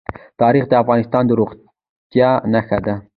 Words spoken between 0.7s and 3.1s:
افغانستان د زرغونتیا نښه ده.